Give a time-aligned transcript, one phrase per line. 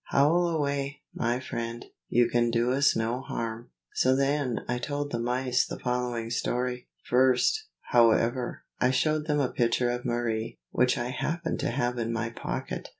[0.05, 3.69] Howl away, my friend; you can do us no harm.
[3.93, 6.87] So then I told the mice the following story.
[7.07, 12.11] First, however, I showed them a picture of Marie, which I happened to have in
[12.11, 12.89] my pocket.